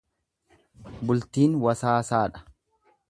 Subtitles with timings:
[1.11, 2.45] Bultiin wasaasaadha.